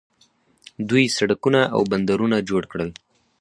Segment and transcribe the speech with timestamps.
[0.89, 2.89] دوی سړکونه او بندرونه جوړ کړل.